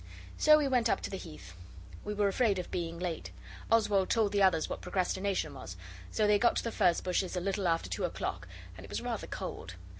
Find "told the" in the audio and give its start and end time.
4.09-4.41